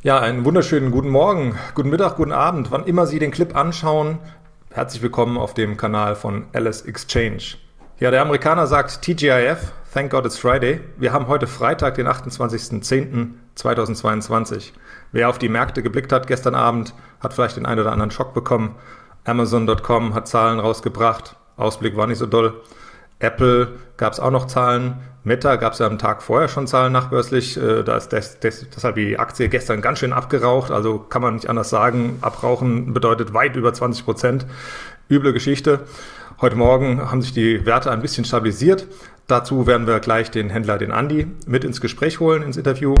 Ja, 0.00 0.20
einen 0.20 0.44
wunderschönen 0.44 0.92
guten 0.92 1.08
Morgen, 1.08 1.58
guten 1.74 1.90
Mittag, 1.90 2.18
guten 2.18 2.30
Abend, 2.30 2.70
wann 2.70 2.84
immer 2.84 3.04
Sie 3.04 3.18
den 3.18 3.32
Clip 3.32 3.56
anschauen. 3.56 4.20
Herzlich 4.70 5.02
willkommen 5.02 5.36
auf 5.36 5.54
dem 5.54 5.76
Kanal 5.76 6.14
von 6.14 6.44
Alice 6.52 6.82
Exchange. 6.82 7.56
Ja, 7.98 8.12
der 8.12 8.22
Amerikaner 8.22 8.68
sagt 8.68 9.02
TGIF, 9.02 9.72
Thank 9.92 10.12
God 10.12 10.24
It's 10.24 10.38
Friday. 10.38 10.78
Wir 10.98 11.12
haben 11.12 11.26
heute 11.26 11.48
Freitag, 11.48 11.96
den 11.96 12.06
28.10.2022. 12.06 14.70
Wer 15.10 15.28
auf 15.28 15.38
die 15.38 15.48
Märkte 15.48 15.82
geblickt 15.82 16.12
hat 16.12 16.28
gestern 16.28 16.54
Abend, 16.54 16.94
hat 17.18 17.34
vielleicht 17.34 17.56
den 17.56 17.66
einen 17.66 17.80
oder 17.80 17.90
anderen 17.90 18.12
Schock 18.12 18.34
bekommen. 18.34 18.76
Amazon.com 19.24 20.14
hat 20.14 20.28
Zahlen 20.28 20.60
rausgebracht. 20.60 21.34
Ausblick 21.56 21.96
war 21.96 22.06
nicht 22.06 22.18
so 22.18 22.26
doll. 22.26 22.60
Apple 23.18 23.72
gab 23.96 24.12
es 24.12 24.20
auch 24.20 24.30
noch 24.30 24.46
Zahlen. 24.46 25.00
Meta 25.28 25.56
gab 25.56 25.74
es 25.74 25.78
ja 25.78 25.86
am 25.86 25.98
Tag 25.98 26.22
vorher 26.22 26.48
schon 26.48 26.66
Zahlen 26.66 26.90
nachbörslich. 26.90 27.58
Äh, 27.58 27.84
da 27.84 27.98
ist 27.98 28.08
des, 28.08 28.40
des, 28.40 28.66
deshalb 28.74 28.94
die 28.94 29.18
Aktie 29.18 29.50
gestern 29.50 29.82
ganz 29.82 29.98
schön 29.98 30.14
abgeraucht. 30.14 30.70
Also 30.70 30.98
kann 30.98 31.20
man 31.20 31.34
nicht 31.34 31.50
anders 31.50 31.68
sagen. 31.68 32.16
Abrauchen 32.22 32.94
bedeutet 32.94 33.34
weit 33.34 33.54
über 33.54 33.74
20 33.74 34.06
Prozent. 34.06 34.46
Üble 35.10 35.34
Geschichte. 35.34 35.80
Heute 36.40 36.56
Morgen 36.56 37.10
haben 37.10 37.20
sich 37.20 37.34
die 37.34 37.66
Werte 37.66 37.90
ein 37.90 38.00
bisschen 38.00 38.24
stabilisiert. 38.24 38.86
Dazu 39.26 39.66
werden 39.66 39.86
wir 39.86 40.00
gleich 40.00 40.30
den 40.30 40.48
Händler, 40.48 40.78
den 40.78 40.92
Andi, 40.92 41.26
mit 41.46 41.62
ins 41.62 41.82
Gespräch 41.82 42.20
holen, 42.20 42.42
ins 42.42 42.56
Interview. 42.56 42.94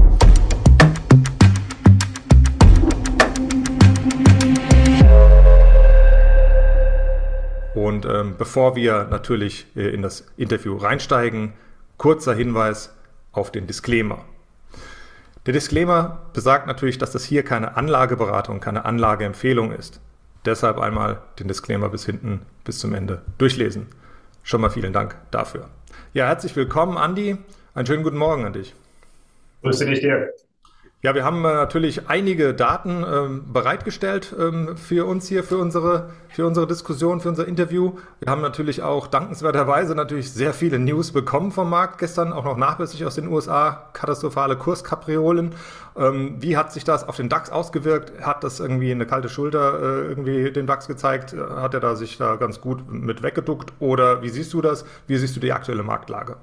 Und 7.74 8.04
ähm, 8.04 8.34
bevor 8.36 8.76
wir 8.76 9.06
natürlich 9.10 9.66
äh, 9.74 9.88
in 9.88 10.02
das 10.02 10.26
Interview 10.36 10.76
reinsteigen, 10.76 11.54
kurzer 11.98 12.34
Hinweis 12.34 12.94
auf 13.32 13.52
den 13.52 13.66
Disclaimer. 13.66 14.24
Der 15.46 15.52
Disclaimer 15.52 16.22
besagt 16.32 16.66
natürlich, 16.66 16.98
dass 16.98 17.12
das 17.12 17.24
hier 17.24 17.42
keine 17.42 17.76
Anlageberatung, 17.76 18.60
keine 18.60 18.84
Anlageempfehlung 18.84 19.72
ist. 19.72 20.00
Deshalb 20.44 20.78
einmal 20.78 21.20
den 21.38 21.48
Disclaimer 21.48 21.88
bis 21.88 22.06
hinten, 22.06 22.42
bis 22.64 22.78
zum 22.78 22.94
Ende 22.94 23.22
durchlesen. 23.38 23.86
Schon 24.42 24.60
mal 24.60 24.70
vielen 24.70 24.92
Dank 24.92 25.16
dafür. 25.30 25.68
Ja, 26.14 26.26
herzlich 26.26 26.56
willkommen, 26.56 26.96
Andi. 26.96 27.36
Einen 27.74 27.86
schönen 27.86 28.02
guten 28.02 28.16
Morgen 28.16 28.44
an 28.44 28.52
dich. 28.52 28.74
Grüße 29.62 29.86
dich, 29.86 30.00
Dirk. 30.00 30.30
Ja, 31.00 31.14
wir 31.14 31.24
haben 31.24 31.44
äh, 31.44 31.54
natürlich 31.54 32.08
einige 32.10 32.54
Daten 32.54 33.04
ähm, 33.08 33.52
bereitgestellt 33.52 34.34
ähm, 34.36 34.76
für 34.76 35.06
uns 35.06 35.28
hier, 35.28 35.44
für 35.44 35.56
unsere, 35.56 36.10
für 36.28 36.44
unsere 36.44 36.66
Diskussion, 36.66 37.20
für 37.20 37.28
unser 37.28 37.46
Interview. 37.46 37.92
Wir 38.18 38.32
haben 38.32 38.40
natürlich 38.42 38.82
auch 38.82 39.06
dankenswerterweise 39.06 39.94
natürlich 39.94 40.32
sehr 40.32 40.52
viele 40.52 40.80
News 40.80 41.12
bekommen 41.12 41.52
vom 41.52 41.70
Markt 41.70 41.98
gestern, 41.98 42.32
auch 42.32 42.42
noch 42.42 42.56
nachbörslich 42.56 43.06
aus 43.06 43.14
den 43.14 43.28
USA, 43.28 43.90
katastrophale 43.92 44.56
Kurskapriolen. 44.56 45.54
Ähm, 45.96 46.38
wie 46.40 46.56
hat 46.56 46.72
sich 46.72 46.82
das 46.82 47.06
auf 47.06 47.14
den 47.14 47.28
DAX 47.28 47.50
ausgewirkt? 47.50 48.20
Hat 48.20 48.42
das 48.42 48.58
irgendwie 48.58 48.90
eine 48.90 49.06
kalte 49.06 49.28
Schulter 49.28 49.80
äh, 49.80 50.08
irgendwie 50.08 50.50
den 50.50 50.66
DAX 50.66 50.88
gezeigt? 50.88 51.32
Hat 51.32 51.74
er 51.74 51.80
da 51.80 51.94
sich 51.94 52.18
da 52.18 52.34
ganz 52.34 52.60
gut 52.60 52.92
mit 52.92 53.22
weggeduckt? 53.22 53.72
Oder 53.78 54.22
wie 54.22 54.30
siehst 54.30 54.52
du 54.52 54.60
das? 54.60 54.84
Wie 55.06 55.16
siehst 55.16 55.36
du 55.36 55.38
die 55.38 55.52
aktuelle 55.52 55.84
Marktlage? 55.84 56.38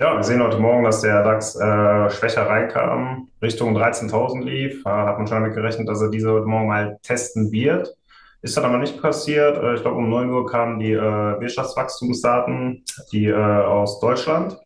Ja, 0.00 0.16
wir 0.16 0.22
sehen 0.22 0.40
heute 0.40 0.58
Morgen, 0.58 0.84
dass 0.84 1.00
der 1.00 1.24
DAX 1.24 1.56
äh, 1.56 2.10
schwächer 2.10 2.46
reinkam, 2.46 3.30
Richtung 3.42 3.76
13.000 3.76 4.44
lief. 4.44 4.86
Äh, 4.86 4.90
hat 4.90 5.18
man 5.18 5.26
schon 5.26 5.40
damit 5.40 5.56
gerechnet, 5.56 5.88
dass 5.88 6.00
er 6.00 6.08
diese 6.08 6.30
heute 6.30 6.46
Morgen 6.46 6.68
mal 6.68 6.98
testen 7.02 7.50
wird. 7.50 7.96
Ist 8.40 8.56
dann 8.56 8.64
aber 8.64 8.78
nicht 8.78 9.02
passiert. 9.02 9.60
Äh, 9.60 9.74
ich 9.74 9.80
glaube, 9.80 9.96
um 9.96 10.08
9 10.08 10.30
Uhr 10.30 10.46
kamen 10.46 10.78
die 10.78 10.92
äh, 10.92 11.40
Wirtschaftswachstumsdaten, 11.40 12.84
die 13.10 13.26
äh, 13.26 13.34
aus 13.34 13.98
Deutschland. 13.98 14.56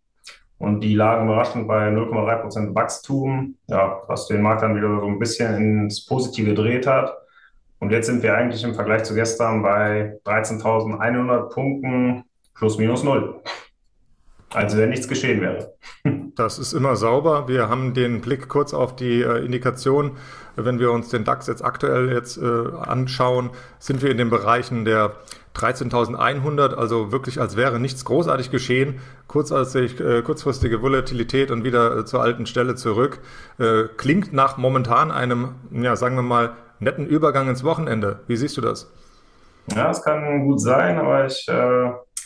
Und 0.59 0.81
die 0.81 0.95
lagen 0.95 1.25
überraschend 1.25 1.67
bei 1.67 1.89
0,3 1.89 2.37
Prozent 2.37 2.75
Wachstum, 2.75 3.55
ja, 3.69 4.03
was 4.09 4.27
den 4.27 4.43
Markt 4.43 4.61
dann 4.61 4.77
wieder 4.77 5.01
so 5.01 5.07
ein 5.07 5.19
bisschen 5.19 5.57
ins 5.57 6.05
Positive 6.05 6.51
gedreht 6.51 6.87
hat. 6.87 7.17
Und 7.79 7.91
jetzt 7.91 8.05
sind 8.05 8.23
wir 8.23 8.35
eigentlich 8.35 8.63
im 8.65 8.75
Vergleich 8.75 9.05
zu 9.05 9.15
gestern 9.15 9.63
bei 9.63 10.21
13.100 10.27 11.49
Punkten 11.49 12.25
plus 12.55 12.77
minus 12.77 13.03
null. 13.03 13.41
Also 14.55 14.79
wenn 14.79 14.91
nichts 14.91 15.09
geschehen 15.09 15.41
wäre. 15.41 15.75
Das 16.35 16.59
ist 16.59 16.73
immer 16.73 16.97
sauber. 16.97 17.47
Wir 17.47 17.69
haben 17.69 17.93
den 17.93 18.23
Blick 18.23 18.49
kurz 18.49 18.73
auf 18.73 18.97
die 18.97 19.21
äh, 19.21 19.45
Indikation. 19.45 20.13
Wenn 20.57 20.79
wir 20.79 20.91
uns 20.91 21.11
den 21.11 21.25
DAX 21.25 21.47
jetzt 21.47 21.63
aktuell 21.63 22.11
jetzt 22.11 22.39
äh, 22.39 22.73
anschauen, 22.81 23.51
sind 23.79 24.01
wir 24.01 24.11
in 24.11 24.17
den 24.17 24.31
Bereichen 24.31 24.87
der 24.87 25.13
13.100, 25.55 26.75
also 26.75 27.13
wirklich 27.13 27.39
als 27.39 27.57
wäre 27.57 27.79
nichts 27.79 28.07
großartig 28.07 28.51
geschehen. 28.51 29.01
Kurzfristig, 29.29 30.01
äh, 30.01 30.23
kurzfristige 30.23 30.81
Volatilität 30.81 31.51
und 31.51 31.65
wieder 31.65 31.99
äh, 31.99 32.05
zur 32.07 32.23
alten 32.23 32.47
Stelle 32.47 32.77
zurück. 32.77 33.21
Äh, 33.59 33.85
klingt 33.99 34.33
nach 34.33 34.57
momentan 34.57 35.11
einem, 35.11 35.57
ja, 35.71 35.97
sagen 35.97 36.17
wir 36.17 36.23
mal, 36.23 36.53
netten 36.79 37.07
Übergang 37.07 37.49
ins 37.49 37.63
Wochenende. 37.63 38.21
Wie 38.27 38.37
siehst 38.37 38.57
du 38.57 38.63
das? 38.63 38.91
Ja, 39.75 39.91
es 39.91 40.03
kann 40.03 40.47
gut 40.47 40.61
sein, 40.61 40.99
aber 40.99 41.27
ich 41.27 41.47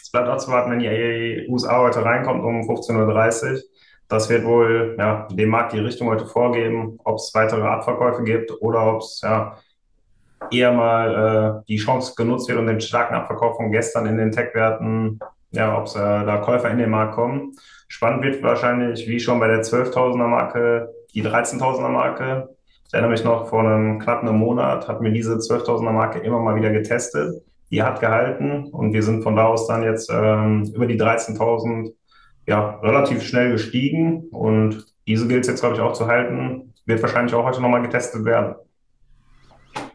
es 0.06 0.12
bleibt 0.12 0.28
auch 0.28 0.36
zu 0.36 0.52
warten, 0.52 0.70
wenn 0.70 0.78
die 0.78 1.46
USA 1.48 1.80
heute 1.80 2.04
reinkommt 2.04 2.44
um 2.44 2.60
15.30 2.60 3.54
Uhr. 3.54 3.60
Das 4.08 4.30
wird 4.30 4.44
wohl 4.44 4.94
ja, 4.96 5.26
dem 5.32 5.48
Markt 5.48 5.72
die 5.72 5.80
Richtung 5.80 6.06
heute 6.06 6.26
vorgeben, 6.26 7.00
ob 7.02 7.16
es 7.16 7.32
weitere 7.34 7.66
Abverkäufe 7.66 8.22
gibt 8.22 8.52
oder 8.62 8.94
ob 8.94 9.00
es 9.00 9.20
ja, 9.24 9.58
eher 10.52 10.70
mal 10.70 11.62
äh, 11.64 11.66
die 11.66 11.78
Chance 11.78 12.14
genutzt 12.16 12.48
wird 12.48 12.60
und 12.60 12.68
den 12.68 12.80
starken 12.80 13.16
Abverkauf 13.16 13.56
von 13.56 13.72
gestern 13.72 14.06
in 14.06 14.16
den 14.16 14.30
Tech-Werten, 14.30 15.18
ja, 15.50 15.76
ob 15.76 15.86
es 15.86 15.96
äh, 15.96 15.98
da 15.98 16.36
Käufer 16.36 16.70
in 16.70 16.78
den 16.78 16.90
Markt 16.90 17.16
kommen. 17.16 17.56
Spannend 17.88 18.22
wird 18.22 18.44
wahrscheinlich, 18.44 19.08
wie 19.08 19.18
schon 19.18 19.40
bei 19.40 19.48
der 19.48 19.62
12.000er 19.62 20.28
Marke, 20.28 20.88
die 21.14 21.24
13.000er 21.24 21.88
Marke. 21.88 22.50
Ich 22.86 22.94
erinnere 22.94 23.10
mich 23.10 23.24
noch, 23.24 23.48
vor 23.48 23.64
einem 23.64 23.98
knappen 23.98 24.28
Monat 24.38 24.86
hat 24.86 25.00
mir 25.00 25.10
diese 25.10 25.34
12.000er 25.34 25.90
Marke 25.90 26.20
immer 26.20 26.38
mal 26.38 26.54
wieder 26.54 26.70
getestet 26.70 27.42
die 27.70 27.82
hat 27.82 28.00
gehalten 28.00 28.66
und 28.66 28.92
wir 28.92 29.02
sind 29.02 29.22
von 29.22 29.36
da 29.36 29.46
aus 29.46 29.66
dann 29.66 29.82
jetzt 29.82 30.10
ähm, 30.12 30.70
über 30.74 30.86
die 30.86 31.00
13.000 31.00 31.92
ja, 32.46 32.78
relativ 32.82 33.22
schnell 33.22 33.50
gestiegen 33.50 34.28
und 34.30 34.86
diese 35.06 35.26
gilt 35.28 35.42
es 35.42 35.48
jetzt, 35.48 35.60
glaube 35.60 35.74
ich, 35.74 35.80
auch 35.80 35.92
zu 35.92 36.06
halten. 36.06 36.74
Wird 36.84 37.02
wahrscheinlich 37.02 37.34
auch 37.34 37.44
heute 37.44 37.60
nochmal 37.60 37.82
getestet 37.82 38.24
werden. 38.24 38.54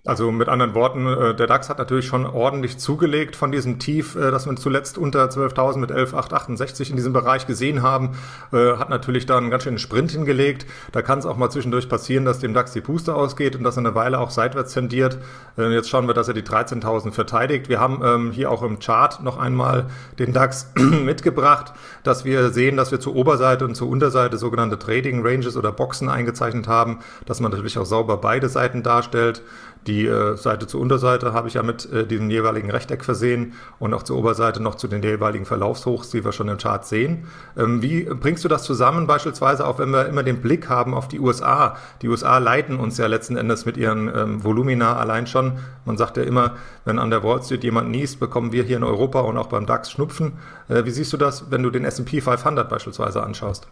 Also 0.03 0.31
mit 0.31 0.49
anderen 0.49 0.73
Worten, 0.73 1.05
äh, 1.05 1.35
der 1.35 1.45
DAX 1.45 1.69
hat 1.69 1.77
natürlich 1.77 2.07
schon 2.07 2.25
ordentlich 2.25 2.79
zugelegt 2.79 3.35
von 3.35 3.51
diesem 3.51 3.77
Tief, 3.77 4.15
äh, 4.15 4.31
das 4.31 4.47
wir 4.47 4.55
zuletzt 4.55 4.97
unter 4.97 5.25
12.000 5.25 5.77
mit 5.77 5.91
11.868 5.91 6.89
in 6.89 6.95
diesem 6.95 7.13
Bereich 7.13 7.45
gesehen 7.45 7.83
haben, 7.83 8.17
äh, 8.51 8.77
hat 8.77 8.89
natürlich 8.89 9.27
da 9.27 9.37
einen 9.37 9.51
ganz 9.51 9.61
schönen 9.61 9.77
Sprint 9.77 10.09
hingelegt. 10.09 10.65
Da 10.91 11.03
kann 11.03 11.19
es 11.19 11.27
auch 11.27 11.37
mal 11.37 11.51
zwischendurch 11.51 11.87
passieren, 11.87 12.25
dass 12.25 12.39
dem 12.39 12.55
DAX 12.55 12.73
die 12.73 12.81
Puste 12.81 13.13
ausgeht 13.13 13.55
und 13.55 13.63
dass 13.63 13.77
er 13.77 13.81
eine 13.81 13.93
Weile 13.93 14.19
auch 14.19 14.31
seitwärts 14.31 14.73
tendiert. 14.73 15.19
Jetzt 15.57 15.89
schauen 15.89 16.07
wir, 16.07 16.15
dass 16.15 16.27
er 16.27 16.33
die 16.33 16.41
13.000 16.41 17.11
verteidigt. 17.11 17.69
Wir 17.69 17.79
haben 17.79 18.01
ähm, 18.03 18.31
hier 18.31 18.49
auch 18.49 18.63
im 18.63 18.79
Chart 18.79 19.21
noch 19.21 19.37
einmal 19.37 19.85
den 20.17 20.33
DAX 20.33 20.71
mitgebracht, 20.75 21.73
dass 22.03 22.25
wir 22.25 22.49
sehen, 22.49 22.75
dass 22.75 22.91
wir 22.91 22.99
zur 22.99 23.15
Oberseite 23.15 23.65
und 23.65 23.75
zur 23.75 23.87
Unterseite 23.87 24.37
sogenannte 24.37 24.79
Trading 24.79 25.23
Ranges 25.23 25.57
oder 25.57 25.71
Boxen 25.71 26.09
eingezeichnet 26.09 26.67
haben, 26.67 26.99
dass 27.25 27.39
man 27.39 27.51
natürlich 27.51 27.77
auch 27.77 27.85
sauber 27.85 28.17
beide 28.17 28.49
Seiten 28.49 28.81
darstellt. 28.81 29.43
Die 29.87 30.05
äh, 30.05 30.37
Seite 30.37 30.67
zur 30.67 30.79
Unterseite 30.79 31.33
habe 31.33 31.47
ich 31.47 31.55
ja 31.55 31.63
mit 31.63 31.91
äh, 31.91 32.05
diesem 32.05 32.29
jeweiligen 32.29 32.69
Rechteck 32.69 33.03
versehen 33.03 33.53
und 33.79 33.95
auch 33.95 34.03
zur 34.03 34.17
Oberseite 34.17 34.61
noch 34.61 34.75
zu 34.75 34.87
den 34.87 35.01
jeweiligen 35.01 35.45
Verlaufshochs, 35.45 36.11
die 36.11 36.23
wir 36.23 36.31
schon 36.31 36.49
im 36.49 36.57
Chart 36.57 36.85
sehen. 36.85 37.25
Ähm, 37.57 37.81
wie 37.81 38.03
bringst 38.03 38.43
du 38.43 38.47
das 38.47 38.63
zusammen, 38.63 39.07
beispielsweise 39.07 39.65
auch 39.65 39.79
wenn 39.79 39.89
wir 39.89 40.05
immer 40.05 40.21
den 40.21 40.39
Blick 40.41 40.69
haben 40.69 40.93
auf 40.93 41.07
die 41.07 41.19
USA? 41.19 41.77
Die 42.03 42.09
USA 42.09 42.37
leiten 42.37 42.79
uns 42.79 42.99
ja 42.99 43.07
letzten 43.07 43.37
Endes 43.37 43.65
mit 43.65 43.75
ihren 43.75 44.07
ähm, 44.15 44.43
Volumina 44.43 44.97
allein 44.97 45.25
schon. 45.25 45.53
Man 45.85 45.97
sagt 45.97 46.17
ja 46.17 46.23
immer, 46.23 46.57
wenn 46.85 46.99
an 46.99 47.09
der 47.09 47.23
Wall 47.23 47.41
Street 47.41 47.63
jemand 47.63 47.89
niest, 47.89 48.19
bekommen 48.19 48.51
wir 48.51 48.63
hier 48.63 48.77
in 48.77 48.83
Europa 48.83 49.21
und 49.21 49.37
auch 49.37 49.47
beim 49.47 49.65
DAX 49.65 49.89
Schnupfen. 49.89 50.33
Äh, 50.69 50.85
wie 50.85 50.91
siehst 50.91 51.11
du 51.11 51.17
das, 51.17 51.49
wenn 51.49 51.63
du 51.63 51.71
den 51.71 51.85
S&P 51.85 52.21
500 52.21 52.69
beispielsweise 52.69 53.23
anschaust? 53.23 53.67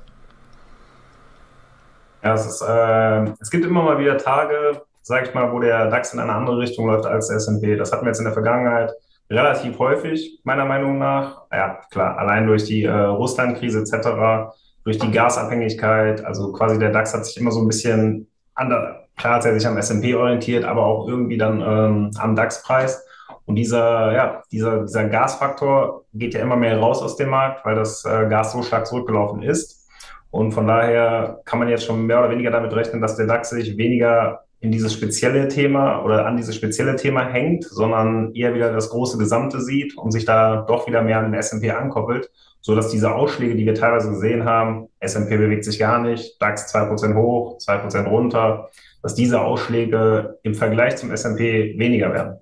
Ja, 2.23 2.33
es, 2.33 2.47
ist, 2.47 2.61
äh, 2.61 3.31
es 3.39 3.51
gibt 3.51 3.63
immer 3.63 3.83
mal 3.83 4.00
wieder 4.00 4.17
Tage, 4.17 4.81
sage 5.09 5.27
ich 5.27 5.33
mal, 5.33 5.51
wo 5.51 5.59
der 5.59 5.89
DAX 5.89 6.13
in 6.13 6.19
eine 6.19 6.33
andere 6.33 6.59
Richtung 6.59 6.85
läuft 6.85 7.07
als 7.07 7.29
der 7.29 7.38
S&P. 7.38 7.75
Das 7.75 7.91
hatten 7.91 8.06
wir 8.06 8.11
jetzt 8.11 8.19
in 8.19 8.25
der 8.25 8.33
Vergangenheit 8.33 8.94
relativ 9.27 9.79
häufig, 9.79 10.39
meiner 10.44 10.65
Meinung 10.65 11.00
nach. 11.00 11.47
Ja, 11.51 11.81
klar, 11.89 12.19
allein 12.19 12.45
durch 12.45 12.65
die 12.65 12.83
äh, 12.83 12.91
Russland-Krise 12.91 13.79
etc., 13.79 14.53
durch 14.83 15.00
die 15.00 15.09
Gasabhängigkeit, 15.09 16.23
also 16.23 16.51
quasi 16.51 16.77
der 16.77 16.91
DAX 16.91 17.15
hat 17.15 17.25
sich 17.25 17.38
immer 17.38 17.50
so 17.50 17.59
ein 17.59 17.67
bisschen 17.67 18.27
anders, 18.53 18.97
klar 19.17 19.38
hat 19.38 19.45
er 19.45 19.59
sich 19.59 19.67
am 19.67 19.77
S&P 19.77 20.13
orientiert, 20.13 20.63
aber 20.63 20.85
auch 20.85 21.07
irgendwie 21.07 21.39
dann 21.39 21.59
ähm, 21.59 22.12
am 22.19 22.35
DAX-Preis. 22.35 23.03
Und 23.45 23.55
dieser, 23.55 24.13
ja, 24.13 24.44
dieser, 24.51 24.81
dieser 24.83 25.09
Gasfaktor 25.09 26.05
geht 26.13 26.35
ja 26.35 26.41
immer 26.41 26.55
mehr 26.55 26.77
raus 26.77 27.01
aus 27.01 27.15
dem 27.15 27.29
Markt, 27.29 27.65
weil 27.65 27.73
das 27.73 28.05
äh, 28.05 28.27
Gas 28.29 28.51
so 28.51 28.62
stark 28.62 28.85
zurückgelaufen 28.85 29.41
ist. 29.41 29.89
Und 30.29 30.51
von 30.51 30.67
daher 30.67 31.41
kann 31.45 31.57
man 31.57 31.67
jetzt 31.67 31.85
schon 31.85 32.05
mehr 32.05 32.19
oder 32.19 32.29
weniger 32.29 32.51
damit 32.51 32.75
rechnen, 32.75 33.01
dass 33.01 33.15
der 33.15 33.25
DAX 33.25 33.50
sich 33.50 33.75
weniger 33.75 34.41
in 34.61 34.71
dieses 34.71 34.94
spezielle 34.94 35.47
Thema 35.47 36.03
oder 36.03 36.25
an 36.25 36.35
dieses 36.35 36.56
spezielle 36.56 36.95
Thema 36.95 37.23
hängt, 37.23 37.63
sondern 37.63 38.33
eher 38.35 38.53
wieder 38.53 38.73
das 38.73 38.89
große 38.89 39.17
Gesamte 39.17 39.61
sieht 39.61 39.97
und 39.97 40.11
sich 40.11 40.25
da 40.25 40.65
doch 40.67 40.88
wieder 40.88 41.01
mehr 41.01 41.19
an 41.19 41.25
den 41.25 41.33
S&P 41.33 41.71
ankoppelt. 41.71 42.29
so 42.61 42.75
dass 42.75 42.89
diese 42.89 43.13
Ausschläge, 43.13 43.56
die 43.56 43.65
wir 43.65 43.73
teilweise 43.73 44.09
gesehen 44.09 44.44
haben, 44.44 44.89
S&P 45.00 45.38
bewegt 45.38 45.63
sich 45.63 45.79
gar 45.79 46.01
nicht, 46.01 46.41
DAX 46.41 46.73
2% 46.75 47.15
hoch, 47.15 47.57
2% 47.57 48.06
runter, 48.07 48.69
dass 49.01 49.15
diese 49.15 49.39
Ausschläge 49.39 50.38
im 50.44 50.56
Vergleich 50.56 50.97
zum 50.97 51.09
S&P 51.12 51.79
weniger 51.79 52.12
werden. 52.13 52.39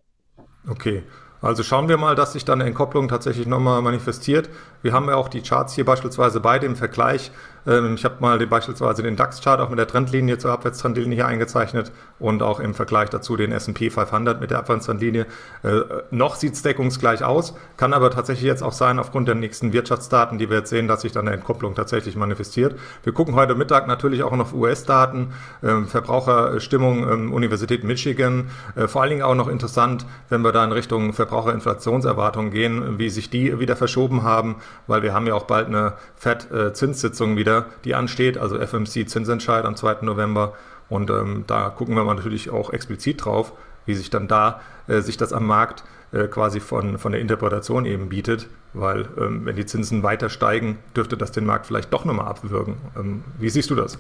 Okay. 0.68 1.04
Also 1.40 1.62
schauen 1.62 1.88
wir 1.88 1.98
mal, 1.98 2.16
dass 2.16 2.34
sich 2.34 2.46
dann 2.46 2.62
eine 2.62 2.68
Entkopplung 2.68 3.08
tatsächlich 3.08 3.46
nochmal 3.46 3.82
manifestiert. 3.84 4.50
Wir 4.82 4.92
haben 4.92 5.08
ja 5.08 5.16
auch 5.16 5.30
die 5.30 5.42
Charts 5.42 5.76
hier 5.76 5.86
beispielsweise 5.86 6.40
bei 6.40 6.58
dem 6.58 6.76
Vergleich 6.76 7.32
ich 7.68 8.06
habe 8.06 8.16
mal 8.20 8.40
den, 8.40 8.48
beispielsweise 8.48 9.04
den 9.04 9.18
DAX-Chart 9.18 9.60
auch 9.60 9.70
mit 9.70 9.78
der 9.78 9.88
Trendlinie 9.88 10.38
zur 10.38 10.52
Abwärtstrendlinie 10.52 11.16
hier 11.16 11.28
eingezeichnet 11.28 11.92
und 12.18 12.42
auch 12.42 12.62
im 12.62 12.74
Vergleich 12.74 13.10
dazu 13.10 13.36
den 13.36 13.52
S&P 13.52 13.90
500 13.90 14.40
mit 14.40 14.52
der 14.52 14.60
Abwärtstrendlinie. 14.60 15.26
Äh, 15.64 15.82
noch 16.10 16.36
sieht 16.36 16.54
es 16.54 16.62
deckungsgleich 16.62 17.26
aus, 17.26 17.56
kann 17.76 17.92
aber 17.94 18.10
tatsächlich 18.10 18.46
jetzt 18.46 18.64
auch 18.64 18.72
sein, 18.72 19.00
aufgrund 19.00 19.28
der 19.28 19.36
nächsten 19.36 19.74
Wirtschaftsdaten, 19.74 20.38
die 20.38 20.50
wir 20.50 20.60
jetzt 20.60 20.70
sehen, 20.70 20.88
dass 20.88 21.02
sich 21.02 21.12
dann 21.12 21.28
eine 21.28 21.36
Entkopplung 21.36 21.76
tatsächlich 21.76 22.16
manifestiert. 22.16 22.80
Wir 23.04 23.12
gucken 23.12 23.36
heute 23.36 23.54
Mittag 23.56 23.86
natürlich 23.86 24.24
auch 24.24 24.36
noch 24.36 24.54
US-Daten, 24.54 25.34
äh, 25.62 25.82
Verbraucherstimmung, 25.82 27.04
äh, 27.04 27.34
Universität 27.34 27.84
Michigan, 27.84 28.50
äh, 28.76 28.88
vor 28.88 29.02
allen 29.02 29.10
Dingen 29.10 29.24
auch 29.24 29.36
noch 29.36 29.50
interessant, 29.50 30.06
wenn 30.30 30.42
wir 30.42 30.54
da 30.54 30.64
in 30.64 30.72
Richtung 30.72 31.12
Verbraucherinflationserwartungen 31.12 32.52
gehen, 32.52 32.98
wie 32.98 33.10
sich 33.10 33.30
die 33.30 33.60
wieder 33.60 33.76
verschoben 33.76 34.24
haben, 34.24 34.56
weil 34.88 35.04
wir 35.04 35.14
haben 35.14 35.28
ja 35.28 35.34
auch 35.34 35.44
bald 35.44 35.68
eine 35.68 35.94
FED-Zinssitzung 36.16 37.36
wieder 37.36 37.57
die 37.86 37.96
ansteht, 37.96 38.38
also 38.38 38.58
FMC-Zinsentscheid 38.58 39.66
am 39.66 39.76
2. 39.76 39.98
November. 40.02 40.54
Und 40.90 41.10
ähm, 41.10 41.44
da 41.48 41.70
gucken 41.70 41.96
wir 41.96 42.04
mal 42.04 42.16
natürlich 42.16 42.50
auch 42.50 42.72
explizit 42.72 43.26
drauf, 43.26 43.54
wie 43.86 43.94
sich 43.94 44.10
dann 44.10 44.28
da 44.28 44.62
äh, 44.88 45.02
sich 45.02 45.18
das 45.18 45.34
am 45.34 45.46
Markt 45.46 45.84
äh, 46.12 46.28
quasi 46.28 46.60
von, 46.60 46.98
von 46.98 47.12
der 47.12 47.22
Interpretation 47.22 47.86
eben 47.86 48.10
bietet, 48.10 48.48
weil 48.74 49.08
ähm, 49.20 49.46
wenn 49.46 49.56
die 49.56 49.66
Zinsen 49.66 50.04
weiter 50.04 50.30
steigen, 50.30 50.80
dürfte 50.96 51.18
das 51.18 51.32
den 51.32 51.46
Markt 51.46 51.66
vielleicht 51.66 51.92
doch 51.92 52.06
nochmal 52.06 52.28
abwürgen. 52.28 52.76
Ähm, 52.98 53.24
wie 53.40 53.50
siehst 53.50 53.70
du 53.70 53.76
das? 53.76 53.98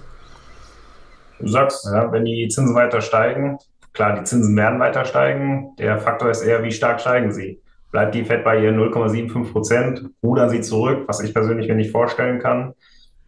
Du 1.39 1.47
sagst, 1.47 1.85
ja, 1.85 2.11
wenn 2.11 2.25
die 2.25 2.47
Zinsen 2.47 2.75
weiter 2.75 3.01
steigen, 3.01 3.57
klar, 3.93 4.15
die 4.15 4.23
Zinsen 4.23 4.55
werden 4.55 4.79
weiter 4.79 5.05
steigen. 5.05 5.75
Der 5.77 5.99
Faktor 5.99 6.29
ist 6.29 6.41
eher, 6.41 6.63
wie 6.63 6.71
stark 6.71 7.01
steigen 7.01 7.31
sie. 7.31 7.61
Bleibt 7.91 8.15
die 8.15 8.23
FED 8.23 8.43
bei 8.43 8.61
ihren 8.63 8.79
0,75 8.79 9.51
Prozent, 9.51 10.09
rudern 10.23 10.49
sie 10.49 10.61
zurück, 10.61 11.03
was 11.07 11.21
ich 11.21 11.33
persönlich 11.33 11.67
mir 11.67 11.75
nicht 11.75 11.91
vorstellen 11.91 12.39
kann 12.39 12.73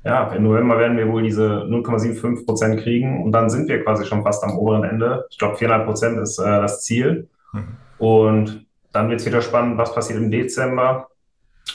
ja, 0.04 0.32
im 0.32 0.44
November 0.44 0.78
werden 0.78 0.98
wir 0.98 1.10
wohl 1.10 1.24
diese 1.24 1.64
0,75 1.64 2.46
Prozent 2.46 2.82
kriegen 2.82 3.24
und 3.24 3.32
dann 3.32 3.50
sind 3.50 3.68
wir 3.68 3.84
quasi 3.84 4.06
schon 4.06 4.24
fast 4.24 4.44
am 4.44 4.58
oberen 4.58 4.84
Ende. 4.84 5.26
Ich 5.30 5.38
glaube, 5.38 5.58
4,5 5.58 5.86
Prozent 5.86 6.20
ist 6.20 6.40
äh, 6.40 6.44
das 6.44 6.84
Ziel. 6.84 7.28
Mhm. 7.52 7.78
Und 7.98 8.66
dann 8.94 9.10
wird 9.10 9.20
es 9.20 9.26
wieder 9.26 9.42
spannend, 9.42 9.78
was 9.78 9.94
passiert 9.94 10.20
im 10.20 10.32
Dezember. 10.32 11.10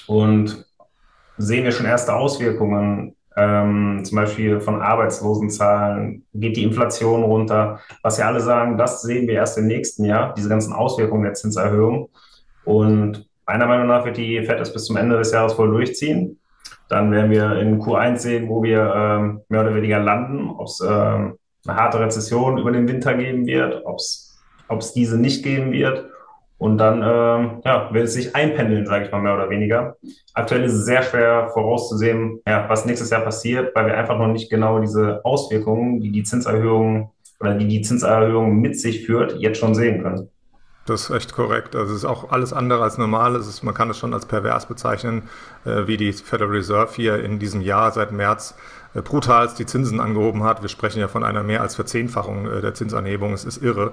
Und 0.07 0.67
sehen 1.37 1.65
wir 1.65 1.73
schon 1.73 1.87
erste 1.87 2.15
Auswirkungen, 2.15 3.15
ähm, 3.37 4.01
zum 4.05 4.17
Beispiel 4.17 4.61
von 4.61 4.81
Arbeitslosenzahlen, 4.81 6.25
geht 6.33 6.57
die 6.57 6.63
Inflation 6.63 7.25
runter, 7.25 7.81
was 8.03 8.19
ja 8.19 8.29
alle 8.29 8.41
sagen, 8.41 8.79
das 8.79 9.03
sehen 9.03 9.27
wir 9.27 9.35
erst 9.35 9.59
im 9.59 9.67
nächsten 9.67 10.05
Jahr, 10.05 10.35
diese 10.35 10.49
ganzen 10.49 10.73
Auswirkungen 10.73 11.25
der 11.25 11.35
Zinserhöhung. 11.35 12.09
Und 12.65 13.29
meiner 13.47 13.67
Meinung 13.67 13.89
nach 13.89 14.05
wird 14.05 14.17
die 14.17 14.41
FED 14.43 14.61
es 14.61 14.73
bis 14.73 14.87
zum 14.87 14.97
Ende 14.97 15.19
des 15.19 15.33
Jahres 15.33 15.55
voll 15.55 15.71
durchziehen. 15.71 16.39
Dann 16.89 17.11
werden 17.11 17.31
wir 17.31 17.59
in 17.59 17.81
Q1 17.81 18.19
sehen, 18.19 18.49
wo 18.49 18.63
wir 18.63 18.93
ähm, 18.95 19.41
mehr 19.49 19.63
oder 19.63 19.75
weniger 19.75 19.99
landen, 19.99 20.51
ob 20.51 20.67
es 20.67 20.81
ähm, 20.81 21.39
eine 21.67 21.77
harte 21.77 22.01
Rezession 22.01 22.59
über 22.59 22.73
den 22.73 22.89
Winter 22.89 23.15
geben 23.15 23.47
wird, 23.47 23.83
ob 23.85 23.99
es 23.99 24.93
diese 24.93 25.19
nicht 25.19 25.43
geben 25.43 25.73
wird. 25.73 26.07
Und 26.59 26.79
dann 26.79 27.03
ähm, 27.03 27.61
ja, 27.65 27.93
wird 27.93 28.05
es 28.05 28.15
sich 28.15 28.35
einpendeln, 28.35 28.87
sage 28.87 29.07
ich 29.07 29.13
mal 29.13 29.21
mehr 29.21 29.35
oder 29.35 29.51
weniger. 29.51 29.97
Aktuell 30.35 30.63
ist 30.65 30.73
es 30.73 30.85
sehr 30.85 31.03
schwer 31.03 31.49
vorauszusehen, 31.53 32.41
ja, 32.47 32.69
was 32.69 32.87
nächstes 32.87 33.11
Jahr 33.11 33.23
passiert, 33.23 33.75
weil 33.75 33.87
wir 33.87 33.99
einfach 33.99 34.19
noch 34.19 34.29
nicht 34.29 34.51
genau 34.51 34.79
diese 34.79 35.25
Auswirkungen, 35.25 36.01
die 36.01 36.11
die 36.11 36.23
Zinserhöhung 36.23 37.11
oder 37.41 37.55
die 37.55 37.67
die 37.67 37.83
Zinserhöhung 37.83 38.61
mit 38.61 38.79
sich 38.79 39.05
führt, 39.05 39.37
jetzt 39.41 39.59
schon 39.59 39.75
sehen 39.75 40.03
können. 40.03 40.31
Das 40.87 41.05
ist 41.05 41.11
echt 41.11 41.33
korrekt. 41.33 41.75
Also 41.75 41.93
es 41.93 42.01
ist 42.01 42.05
auch 42.05 42.31
alles 42.31 42.53
andere 42.53 42.83
als 42.83 42.99
normal. 42.99 43.37
Es 43.37 43.47
ist, 43.47 43.63
man 43.63 43.73
kann 43.73 43.89
es 43.89 43.99
schon 43.99 44.13
als 44.13 44.27
pervers 44.27 44.67
bezeichnen, 44.67 45.23
äh, 45.65 45.87
wie 45.87 45.97
die 45.97 46.13
Federal 46.13 46.51
Reserve 46.51 46.93
hier 46.95 47.25
in 47.25 47.39
diesem 47.39 47.63
Jahr 47.63 47.91
seit 47.93 48.13
März 48.13 48.55
äh, 48.95 49.01
brutalst 49.01 49.59
die 49.59 49.65
Zinsen 49.65 49.99
angehoben 49.99 50.45
hat. 50.45 50.61
Wir 50.63 50.69
sprechen 50.69 51.01
ja 51.01 51.09
von 51.09 51.25
einer 51.25 51.43
mehr 51.43 51.63
als 51.63 51.75
Verzehnfachung 51.75 52.51
äh, 52.51 52.61
der 52.61 52.75
Zinsanhebung. 52.75 53.33
Es 53.33 53.45
ist 53.45 53.63
irre. 53.63 53.93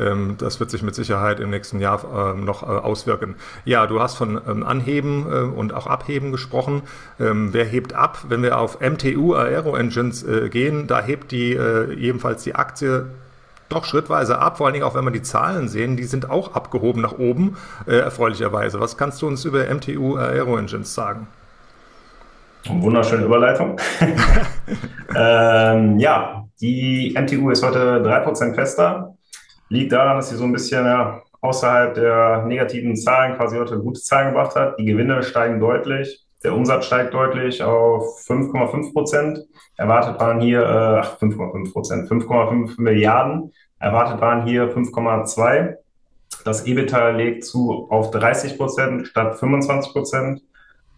Ähm, 0.00 0.36
das 0.38 0.60
wird 0.60 0.70
sich 0.70 0.82
mit 0.82 0.94
Sicherheit 0.94 1.38
im 1.40 1.50
nächsten 1.50 1.80
Jahr 1.80 2.34
ähm, 2.34 2.44
noch 2.44 2.62
äh, 2.62 2.66
auswirken. 2.66 3.36
Ja, 3.64 3.86
du 3.86 4.00
hast 4.00 4.16
von 4.16 4.40
ähm, 4.46 4.64
Anheben 4.64 5.26
äh, 5.30 5.42
und 5.42 5.72
auch 5.72 5.86
Abheben 5.86 6.32
gesprochen. 6.32 6.82
Ähm, 7.20 7.52
wer 7.52 7.64
hebt 7.64 7.94
ab? 7.94 8.18
Wenn 8.28 8.42
wir 8.42 8.58
auf 8.58 8.80
MTU 8.80 9.34
Aero 9.34 9.76
Engines 9.76 10.22
äh, 10.22 10.48
gehen, 10.48 10.86
da 10.86 11.00
hebt 11.00 11.30
die 11.30 11.52
ebenfalls 11.52 12.42
die 12.42 12.54
Aktie 12.54 13.06
doch 13.72 13.84
schrittweise 13.84 14.38
ab, 14.38 14.58
vor 14.58 14.66
allen 14.66 14.74
Dingen 14.74 14.84
auch 14.84 14.94
wenn 14.94 15.04
wir 15.04 15.10
die 15.10 15.22
Zahlen 15.22 15.68
sehen, 15.68 15.96
die 15.96 16.04
sind 16.04 16.30
auch 16.30 16.54
abgehoben 16.54 17.02
nach 17.02 17.18
oben, 17.18 17.56
äh, 17.86 17.96
erfreulicherweise. 17.96 18.80
Was 18.80 18.96
kannst 18.96 19.20
du 19.22 19.26
uns 19.26 19.44
über 19.44 19.64
MTU 19.72 20.16
Aero 20.16 20.56
Engines 20.56 20.94
sagen? 20.94 21.26
Wunderschöne 22.68 23.24
Überleitung. 23.24 23.76
ähm, 25.16 25.98
ja, 25.98 26.44
die 26.60 27.16
MTU 27.18 27.50
ist 27.50 27.64
heute 27.64 28.00
3% 28.02 28.54
fester. 28.54 29.16
Liegt 29.68 29.92
daran, 29.92 30.16
dass 30.16 30.28
sie 30.28 30.36
so 30.36 30.44
ein 30.44 30.52
bisschen 30.52 30.84
ja, 30.84 31.20
außerhalb 31.40 31.94
der 31.94 32.44
negativen 32.46 32.96
Zahlen 32.96 33.36
quasi 33.36 33.56
heute 33.56 33.78
gute 33.80 34.00
Zahlen 34.00 34.28
gebracht 34.28 34.54
hat. 34.54 34.78
Die 34.78 34.84
Gewinne 34.84 35.22
steigen 35.22 35.58
deutlich. 35.58 36.24
Der 36.44 36.54
Umsatz 36.54 36.86
steigt 36.86 37.14
deutlich 37.14 37.62
auf 37.62 38.20
5,5 38.26 38.92
Prozent. 38.92 39.40
Erwartet 39.76 40.20
waren 40.20 40.40
hier, 40.40 40.62
äh, 40.62 41.00
ach, 41.00 41.18
5,5 41.18 41.72
Prozent, 41.72 42.08
5,5 42.08 42.80
Milliarden. 42.80 43.52
Erwartet 43.82 44.20
waren 44.20 44.46
hier 44.46 44.72
5,2. 44.72 45.74
Das 46.44 46.66
EBITDA 46.66 47.10
legt 47.10 47.44
zu 47.44 47.88
auf 47.90 48.12
30 48.12 48.56
Prozent 48.56 49.08
statt 49.08 49.36
25 49.40 49.92
Prozent. 49.92 50.40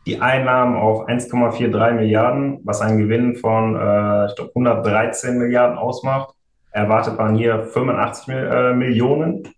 Die 0.07 0.21
Einnahmen 0.21 0.77
auf 0.77 1.09
1,43 1.09 1.93
Milliarden, 1.93 2.61
was 2.65 2.83
einen 2.83 2.99
Gewinn 2.99 3.37
von, 3.37 3.75
äh, 3.75 4.27
ich 4.27 4.37
glaube, 4.37 4.51
113 4.55 5.39
Milliarden 5.39 5.79
ausmacht. 5.79 6.35
Erwartet 6.73 7.17
waren 7.17 7.37
hier 7.37 7.65
85 7.65 8.29
äh, 8.29 8.75
Millionen. 8.75 9.49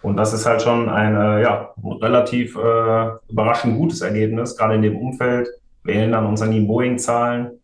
Und 0.00 0.16
das 0.16 0.32
ist 0.32 0.46
halt 0.46 0.62
schon 0.62 0.88
ein 0.88 1.14
äh, 1.16 1.42
ja, 1.42 1.74
relativ 2.00 2.56
äh, 2.56 3.10
überraschend 3.28 3.76
gutes 3.76 4.00
Ergebnis, 4.00 4.56
gerade 4.56 4.76
in 4.76 4.82
dem 4.82 4.96
Umfeld. 4.96 5.48
Wir 5.82 5.96
erinnern 5.96 6.24
uns 6.24 6.40
an 6.40 6.50
die 6.50 6.60
Boeing-Zahlen. 6.60 7.60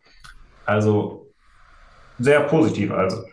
Also 0.67 1.27
sehr 2.19 2.41
positiv 2.41 2.93
also. 2.93 3.25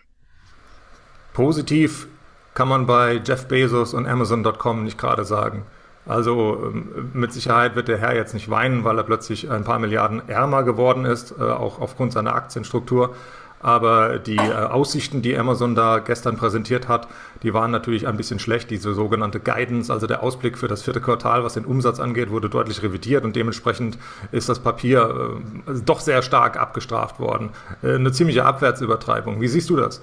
Positiv 1.37 2.07
kann 2.55 2.67
man 2.67 2.87
bei 2.87 3.21
Jeff 3.23 3.47
Bezos 3.47 3.93
und 3.93 4.07
Amazon.com 4.07 4.83
nicht 4.83 4.97
gerade 4.97 5.23
sagen. 5.23 5.67
Also 6.07 6.63
ähm, 6.65 7.11
mit 7.13 7.31
Sicherheit 7.31 7.75
wird 7.75 7.89
der 7.89 7.99
Herr 7.99 8.15
jetzt 8.15 8.33
nicht 8.33 8.49
weinen, 8.49 8.83
weil 8.83 8.97
er 8.97 9.03
plötzlich 9.03 9.51
ein 9.51 9.63
paar 9.63 9.77
Milliarden 9.77 10.27
ärmer 10.27 10.63
geworden 10.63 11.05
ist, 11.05 11.35
äh, 11.39 11.43
auch 11.43 11.79
aufgrund 11.79 12.11
seiner 12.11 12.33
Aktienstruktur. 12.33 13.13
Aber 13.59 14.17
die 14.17 14.37
äh, 14.37 14.51
Aussichten, 14.51 15.21
die 15.21 15.37
Amazon 15.37 15.75
da 15.75 15.99
gestern 15.99 16.37
präsentiert 16.37 16.87
hat, 16.87 17.07
die 17.43 17.53
waren 17.53 17.69
natürlich 17.69 18.07
ein 18.07 18.17
bisschen 18.17 18.39
schlecht. 18.39 18.71
Diese 18.71 18.95
sogenannte 18.95 19.39
Guidance, 19.39 19.93
also 19.93 20.07
der 20.07 20.23
Ausblick 20.23 20.57
für 20.57 20.67
das 20.67 20.81
vierte 20.81 21.01
Quartal, 21.01 21.43
was 21.43 21.53
den 21.53 21.65
Umsatz 21.65 21.99
angeht, 21.99 22.31
wurde 22.31 22.49
deutlich 22.49 22.81
revidiert 22.81 23.23
und 23.23 23.35
dementsprechend 23.35 23.99
ist 24.31 24.49
das 24.49 24.57
Papier 24.57 25.37
äh, 25.67 25.73
doch 25.85 25.99
sehr 25.99 26.23
stark 26.23 26.59
abgestraft 26.59 27.19
worden. 27.19 27.51
Eine 27.83 28.11
ziemliche 28.11 28.43
Abwärtsübertreibung. 28.43 29.39
Wie 29.39 29.47
siehst 29.47 29.69
du 29.69 29.75
das? 29.75 30.01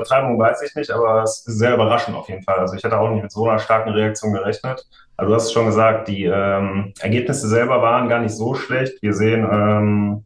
Übertreibung 0.00 0.38
weiß 0.38 0.62
ich 0.62 0.74
nicht, 0.74 0.90
aber 0.90 1.22
es 1.22 1.44
ist 1.46 1.58
sehr 1.58 1.74
überraschend 1.74 2.16
auf 2.16 2.28
jeden 2.28 2.42
Fall. 2.42 2.58
Also 2.58 2.74
ich 2.74 2.82
hätte 2.82 2.98
auch 2.98 3.10
nicht 3.10 3.22
mit 3.22 3.30
so 3.30 3.46
einer 3.46 3.58
starken 3.58 3.90
Reaktion 3.90 4.32
gerechnet. 4.32 4.86
Aber 5.18 5.28
du 5.28 5.34
hast 5.34 5.44
es 5.44 5.52
schon 5.52 5.66
gesagt, 5.66 6.08
die 6.08 6.24
ähm, 6.24 6.94
Ergebnisse 7.00 7.48
selber 7.48 7.82
waren 7.82 8.08
gar 8.08 8.20
nicht 8.20 8.34
so 8.34 8.54
schlecht. 8.54 9.02
Wir 9.02 9.12
sehen 9.12 9.46
ähm, 9.50 10.24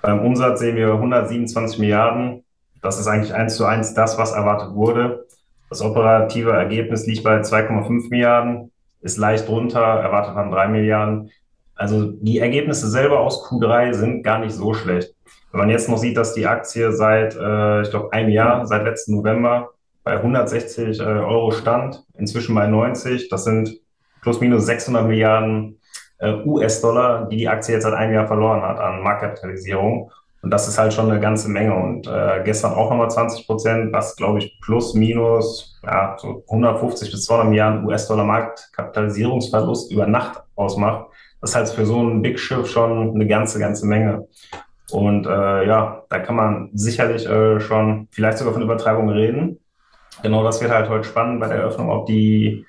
beim 0.00 0.20
Umsatz 0.24 0.60
sehen 0.60 0.76
wir 0.76 0.94
127 0.94 1.78
Milliarden. 1.78 2.42
Das 2.80 2.98
ist 2.98 3.06
eigentlich 3.06 3.34
eins 3.34 3.56
zu 3.56 3.66
eins 3.66 3.92
das, 3.92 4.16
was 4.16 4.32
erwartet 4.32 4.74
wurde. 4.74 5.26
Das 5.68 5.82
operative 5.82 6.52
Ergebnis 6.52 7.06
liegt 7.06 7.24
bei 7.24 7.40
2,5 7.40 8.08
Milliarden, 8.08 8.72
ist 9.02 9.18
leicht 9.18 9.46
drunter, 9.46 9.80
erwartet 9.80 10.34
man 10.34 10.50
3 10.50 10.68
Milliarden. 10.68 11.30
Also 11.74 12.12
die 12.12 12.38
Ergebnisse 12.38 12.88
selber 12.88 13.20
aus 13.20 13.44
Q3 13.46 13.92
sind 13.92 14.22
gar 14.22 14.38
nicht 14.38 14.54
so 14.54 14.72
schlecht. 14.72 15.15
Wenn 15.52 15.60
man 15.60 15.70
jetzt 15.70 15.88
noch 15.88 15.98
sieht, 15.98 16.16
dass 16.16 16.34
die 16.34 16.46
Aktie 16.46 16.92
seit, 16.92 17.34
äh, 17.36 17.82
ich 17.82 17.90
glaube, 17.90 18.12
einem 18.12 18.30
Jahr, 18.30 18.66
seit 18.66 18.84
letzten 18.84 19.14
November 19.16 19.70
bei 20.04 20.12
160 20.12 21.00
äh, 21.00 21.02
Euro 21.02 21.50
stand, 21.50 22.04
inzwischen 22.14 22.54
bei 22.54 22.66
90, 22.66 23.28
das 23.28 23.44
sind 23.44 23.80
plus 24.22 24.40
minus 24.40 24.66
600 24.66 25.06
Milliarden 25.06 25.80
äh, 26.18 26.32
US-Dollar, 26.44 27.28
die 27.28 27.36
die 27.36 27.48
Aktie 27.48 27.74
jetzt 27.74 27.84
seit 27.84 27.94
einem 27.94 28.14
Jahr 28.14 28.26
verloren 28.26 28.62
hat 28.62 28.78
an 28.78 29.02
Marktkapitalisierung. 29.02 30.10
Und 30.42 30.50
das 30.50 30.68
ist 30.68 30.78
halt 30.78 30.92
schon 30.92 31.10
eine 31.10 31.18
ganze 31.18 31.48
Menge. 31.50 31.74
Und 31.74 32.06
äh, 32.06 32.42
gestern 32.44 32.74
auch 32.74 32.90
nochmal 32.90 33.10
20 33.10 33.46
Prozent, 33.46 33.92
was 33.92 34.14
glaube 34.14 34.38
ich 34.38 34.60
plus 34.60 34.94
minus 34.94 35.80
ja, 35.82 36.16
so 36.18 36.44
150 36.48 37.10
bis 37.10 37.24
200 37.24 37.48
Milliarden 37.48 37.84
US-Dollar 37.84 38.24
Marktkapitalisierungsverlust 38.24 39.90
über 39.90 40.06
Nacht 40.06 40.42
ausmacht. 40.54 41.06
Das 41.40 41.56
heißt 41.56 41.74
für 41.74 41.84
so 41.84 42.00
ein 42.00 42.22
Big 42.22 42.38
Schiff 42.38 42.68
schon 42.68 43.14
eine 43.14 43.26
ganze, 43.26 43.58
ganze 43.58 43.86
Menge. 43.86 44.26
Und 44.90 45.26
äh, 45.26 45.66
ja, 45.66 46.04
da 46.08 46.18
kann 46.20 46.36
man 46.36 46.70
sicherlich 46.72 47.26
äh, 47.26 47.60
schon 47.60 48.08
vielleicht 48.10 48.38
sogar 48.38 48.52
von 48.52 48.62
Übertreibung 48.62 49.08
reden. 49.10 49.58
Genau 50.22 50.44
das 50.44 50.60
wird 50.60 50.70
halt 50.70 50.88
heute 50.88 51.04
spannend 51.04 51.40
bei 51.40 51.48
der 51.48 51.58
Eröffnung, 51.58 51.90
ob 51.90 52.06
die 52.06 52.64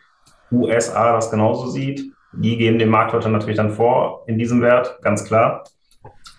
USA 0.51 1.13
das 1.13 1.29
genauso 1.29 1.67
sieht. 1.67 2.11
Die 2.33 2.57
geben 2.57 2.79
den 2.79 2.89
Markt 2.89 3.13
heute 3.13 3.29
natürlich 3.29 3.57
dann 3.57 3.71
vor 3.71 4.23
in 4.27 4.37
diesem 4.37 4.61
Wert, 4.61 4.99
ganz 5.01 5.23
klar. 5.25 5.63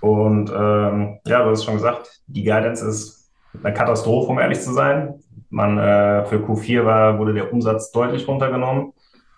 Und 0.00 0.50
ähm, 0.50 1.18
ja, 1.26 1.42
du 1.42 1.50
hast 1.50 1.64
schon 1.64 1.74
gesagt, 1.74 2.20
die 2.26 2.44
Guidance 2.44 2.86
ist 2.86 3.30
eine 3.62 3.72
Katastrophe, 3.72 4.30
um 4.30 4.38
ehrlich 4.38 4.60
zu 4.60 4.72
sein. 4.72 5.14
Man, 5.50 5.78
äh, 5.78 6.24
für 6.26 6.36
Q4 6.36 6.84
war, 6.84 7.18
wurde 7.18 7.34
der 7.34 7.52
Umsatz 7.52 7.90
deutlich 7.90 8.28
runtergenommen. 8.28 8.92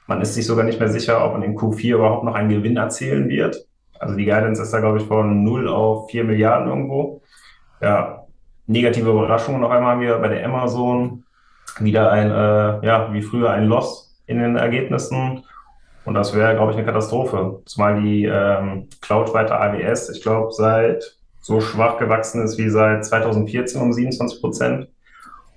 Man 0.07 0.21
ist 0.21 0.35
sich 0.35 0.47
sogar 0.47 0.65
nicht 0.65 0.81
mehr 0.81 0.89
sicher, 0.89 1.25
ob 1.25 1.35
man 1.35 1.43
in 1.43 1.57
Q4 1.57 1.95
überhaupt 1.95 2.25
noch 2.25 2.35
einen 2.35 2.49
Gewinn 2.49 2.77
erzielen 2.77 3.29
wird. 3.29 3.65
Also 4.01 4.17
die 4.17 4.25
Guidance 4.25 4.63
ist 4.63 4.73
da, 4.73 4.81
glaube 4.81 4.99
ich, 4.99 5.05
von 5.05 5.45
0 5.45 5.69
auf 5.69 6.11
4 6.11 6.25
Milliarden 6.25 6.69
irgendwo. 6.69 7.23
Ja, 7.81 8.25
negative 8.67 9.11
Überraschungen 9.11 9.61
noch 9.61 9.71
einmal 9.71 10.01
wieder 10.01 10.19
bei 10.19 10.29
der 10.29 10.45
Amazon. 10.45 11.25
Wieder 11.79 12.11
ein, 12.11 12.31
äh, 12.31 12.87
ja, 12.87 13.13
wie 13.13 13.23
früher 13.23 13.51
ein 13.51 13.67
Loss 13.67 14.21
in 14.27 14.39
den 14.39 14.57
Ergebnissen. 14.57 15.45
Und 16.05 16.15
das 16.15 16.35
wäre, 16.35 16.55
glaube 16.55 16.73
ich, 16.73 16.79
eine 16.79 16.87
Katastrophe. 16.87 17.63
Zumal 17.67 18.01
die 18.01 18.25
ähm, 18.25 18.89
Cloud 19.03 19.35
weiter 19.35 19.61
AWS, 19.61 20.09
ich 20.11 20.23
glaube, 20.23 20.51
seit 20.53 21.17
so 21.41 21.61
schwach 21.61 21.99
gewachsen 21.99 22.43
ist 22.43 22.59
wie 22.59 22.69
seit 22.69 23.05
2014 23.05 23.81
um 23.81 23.93
27 23.93 24.41
Prozent. 24.41 24.89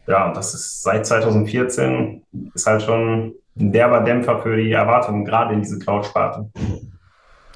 Ja, 0.05 0.33
das 0.33 0.53
ist 0.53 0.83
seit 0.83 1.05
2014 1.05 2.23
ist 2.53 2.67
halt 2.67 2.81
schon 2.83 3.35
ein 3.57 3.71
derber 3.71 4.01
Dämpfer 4.01 4.39
für 4.39 4.57
die 4.57 4.71
Erwartungen, 4.71 5.23
gerade 5.23 5.53
in 5.53 5.61
diese 5.61 5.79
Cloud-Sparte. 5.79 6.49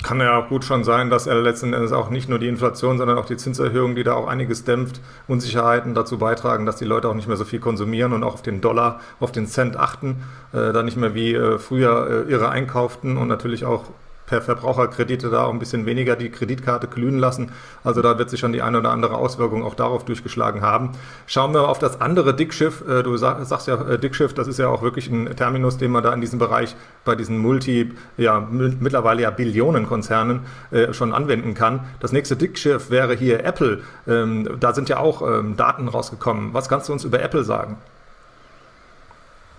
Kann 0.07 0.21
ja 0.21 0.39
auch 0.39 0.47
gut 0.47 0.63
schon 0.63 0.85
sein, 0.85 1.09
dass 1.09 1.27
er 1.27 1.35
letzten 1.35 1.73
Endes 1.73 1.91
auch 1.91 2.09
nicht 2.09 2.29
nur 2.29 2.39
die 2.39 2.47
Inflation, 2.47 2.97
sondern 2.97 3.17
auch 3.17 3.25
die 3.25 3.35
Zinserhöhung, 3.35 3.93
die 3.93 4.05
da 4.05 4.13
auch 4.13 4.27
einiges 4.27 4.63
dämpft, 4.63 5.01
Unsicherheiten 5.27 5.95
dazu 5.95 6.17
beitragen, 6.17 6.65
dass 6.65 6.77
die 6.77 6.85
Leute 6.85 7.09
auch 7.09 7.13
nicht 7.13 7.27
mehr 7.27 7.35
so 7.35 7.43
viel 7.43 7.59
konsumieren 7.59 8.13
und 8.13 8.23
auch 8.23 8.35
auf 8.35 8.41
den 8.41 8.61
Dollar, 8.61 9.01
auf 9.19 9.33
den 9.33 9.47
Cent 9.47 9.75
achten, 9.75 10.23
äh, 10.53 10.71
da 10.71 10.81
nicht 10.81 10.95
mehr 10.95 11.13
wie 11.13 11.33
äh, 11.33 11.59
früher 11.59 12.25
äh, 12.25 12.31
ihre 12.31 12.47
einkauften 12.47 13.17
und 13.17 13.27
natürlich 13.27 13.65
auch 13.65 13.83
per 14.27 14.41
Verbraucherkredite 14.41 15.29
da 15.29 15.45
auch 15.45 15.53
ein 15.53 15.59
bisschen 15.59 15.85
weniger 15.85 16.15
die 16.15 16.29
Kreditkarte 16.29 16.87
glühen 16.87 17.17
lassen. 17.17 17.51
Also 17.83 18.01
da 18.01 18.19
wird 18.19 18.29
sich 18.29 18.39
schon 18.39 18.53
die 18.53 18.61
eine 18.61 18.79
oder 18.79 18.91
andere 18.91 19.15
Auswirkung 19.15 19.63
auch 19.63 19.73
darauf 19.73 20.05
durchgeschlagen 20.05 20.61
haben. 20.61 20.91
Schauen 21.25 21.53
wir 21.53 21.67
auf 21.67 21.79
das 21.79 21.99
andere 22.01 22.35
Dickschiff. 22.35 22.83
Äh, 22.87 23.03
du 23.03 23.17
sagst 23.17 23.67
ja 23.67 23.81
äh, 23.81 23.97
Dickschiff, 23.97 24.33
das 24.33 24.47
ist 24.47 24.59
ja 24.59 24.67
auch 24.67 24.83
wirklich 24.83 25.09
ein 25.09 25.35
Terminus, 25.35 25.77
den 25.77 25.91
man 25.91 26.03
da 26.03 26.13
in 26.13 26.21
diesem 26.21 26.37
Bereich 26.37 26.75
bei 27.05 27.15
diesen 27.15 27.39
Multi, 27.39 27.93
ja 28.17 28.45
mittlerweile 28.51 29.21
ja 29.21 29.29
Billionenkonzernen 29.31 30.41
äh, 30.71 30.93
schon 30.93 31.13
anwenden 31.13 31.53
kann. 31.53 31.79
Das 32.01 32.11
nächste 32.11 32.35
Dickschiff 32.35 32.91
wäre 32.91 33.15
hier 33.15 33.45
Apple. 33.45 33.79
Ähm, 34.07 34.57
da 34.59 34.73
sind 34.73 34.89
ja 34.89 34.99
auch 34.99 35.21
ähm, 35.21 35.55
Daten 35.55 35.87
rausgekommen. 35.87 36.53
Was 36.53 36.67
kannst 36.67 36.89
du 36.89 36.93
uns 36.93 37.05
über 37.05 37.21
Apple 37.21 37.43
sagen? 37.45 37.77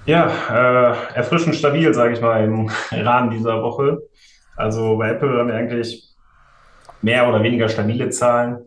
Ja, 0.09 0.31
äh, 0.51 1.17
erfrischend 1.17 1.55
stabil, 1.57 1.93
sage 1.93 2.15
ich 2.15 2.21
mal, 2.21 2.43
im 2.43 2.71
Rahmen 2.93 3.31
dieser 3.31 3.63
Woche. 3.63 4.03
Also 4.59 4.97
bei 4.97 5.11
Apple 5.11 5.39
haben 5.39 5.49
wir 5.49 5.55
eigentlich 5.55 6.05
mehr 7.01 7.29
oder 7.29 7.43
weniger 7.43 7.69
stabile 7.69 8.11
Zahlen. 8.11 8.59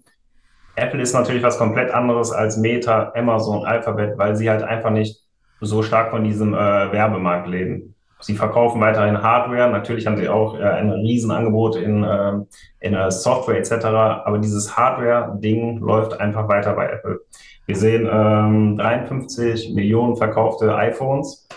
Apple 0.76 1.02
ist 1.02 1.14
natürlich 1.14 1.44
was 1.44 1.58
komplett 1.58 1.92
anderes 1.92 2.32
als 2.32 2.56
Meta, 2.56 3.12
Amazon, 3.14 3.66
Alphabet, 3.66 4.18
weil 4.18 4.38
sie 4.38 4.50
halt 4.50 4.64
einfach 4.64 4.90
nicht 4.90 5.20
so 5.60 5.84
stark 5.84 6.12
von 6.12 6.24
diesem 6.24 6.54
äh, 6.54 6.58
Werbemarkt 6.58 7.48
leben. 7.48 7.94
Sie 8.22 8.36
verkaufen 8.36 8.80
weiterhin 8.80 9.22
Hardware, 9.22 9.70
natürlich 9.70 10.08
haben 10.08 10.16
sie 10.16 10.30
auch 10.30 10.58
äh, 10.58 10.64
ein 10.64 10.92
Riesenangebot 10.92 11.76
in, 11.76 12.04
äh, 12.04 12.34
in 12.80 12.94
äh, 12.94 13.12
Software 13.12 13.58
etc., 13.58 13.86
aber 13.86 14.38
dieses 14.38 14.78
Hardware-Ding 14.78 15.80
läuft 15.80 16.20
einfach 16.20 16.48
weiter 16.48 16.74
bei 16.74 16.88
Apple. 16.88 17.20
Wir 17.66 17.76
sehen 17.76 18.08
ähm, 18.10 18.78
53 18.78 19.74
Millionen 19.74 20.16
verkaufte 20.16 20.74
iPhones, 20.74 21.48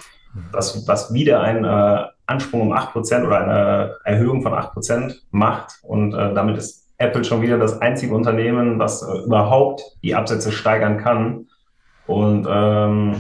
das, 0.52 0.88
was 0.88 1.12
wieder 1.14 1.40
ein 1.40 1.64
äh, 1.64 2.04
Ansprung 2.26 2.62
um 2.62 2.72
8% 2.72 3.26
oder 3.26 3.40
eine 3.40 3.96
Erhöhung 4.04 4.42
von 4.42 4.52
8% 4.52 5.14
macht. 5.30 5.78
Und 5.82 6.14
äh, 6.14 6.34
damit 6.34 6.56
ist 6.56 6.88
Apple 6.98 7.24
schon 7.24 7.42
wieder 7.42 7.58
das 7.58 7.80
einzige 7.80 8.14
Unternehmen, 8.14 8.78
was 8.78 9.02
äh, 9.02 9.24
überhaupt 9.24 9.82
die 10.02 10.14
Absätze 10.14 10.52
steigern 10.52 10.98
kann. 10.98 11.48
Und 12.06 12.46
ähm, 12.48 13.16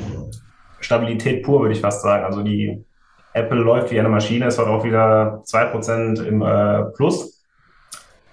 Stabilität 0.80 1.42
pur, 1.42 1.60
würde 1.60 1.74
ich 1.74 1.80
fast 1.80 2.02
sagen. 2.02 2.24
Also 2.24 2.42
die 2.42 2.84
Apple 3.32 3.58
läuft 3.58 3.90
wie 3.90 3.98
eine 3.98 4.08
Maschine, 4.08 4.46
es 4.46 4.58
war 4.58 4.68
auch 4.68 4.84
wieder 4.84 5.42
2% 5.44 6.22
im 6.22 6.42
äh, 6.42 6.84
Plus, 6.94 7.44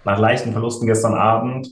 nach 0.05 0.19
leichten 0.19 0.51
Verlusten 0.51 0.85
gestern 0.85 1.15
Abend. 1.15 1.67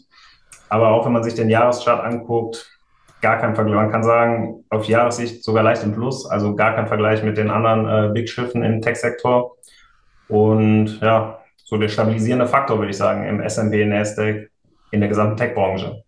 Aber 0.68 0.90
auch 0.90 1.06
wenn 1.06 1.14
man 1.14 1.24
sich 1.24 1.36
den 1.36 1.50
Jahreschart 1.50 2.04
anguckt, 2.04 2.79
gar 3.22 3.38
kein 3.38 3.56
Vergleich. 3.56 3.76
Man 3.76 3.92
kann 3.92 4.04
sagen, 4.04 4.64
auf 4.70 4.86
Jahressicht 4.86 5.44
sogar 5.44 5.64
leicht 5.64 5.84
im 5.84 5.94
Plus, 5.94 6.26
also 6.26 6.56
gar 6.56 6.76
kein 6.76 6.88
Vergleich 6.88 7.24
mit 7.24 7.38
den 7.38 7.50
anderen 7.50 7.88
äh, 7.88 8.14
Big 8.14 8.30
Schiffen 8.30 8.64
im 8.64 8.82
Tech-Sektor. 8.82 9.56
Und 10.28 11.00
ja, 11.02 11.40
so 11.64 11.78
der 11.78 11.90
stabilisierende 11.90 12.48
Faktor, 12.48 12.78
würde 12.78 12.92
ich 12.92 12.98
sagen, 12.98 13.28
im 13.28 13.42
S&P, 13.42 13.86
Nasdaq, 13.86 14.50
in 14.92 15.00
der 15.00 15.10
gesamten 15.10 15.38
Tech-Branche. 15.38 16.04